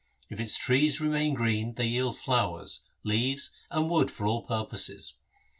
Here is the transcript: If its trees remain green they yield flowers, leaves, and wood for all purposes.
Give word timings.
If 0.31 0.39
its 0.39 0.57
trees 0.57 0.99
remain 0.99 1.35
green 1.35 1.75
they 1.75 1.85
yield 1.85 2.17
flowers, 2.17 2.81
leaves, 3.03 3.51
and 3.69 3.87
wood 3.87 4.09
for 4.09 4.25
all 4.25 4.41
purposes. 4.41 5.13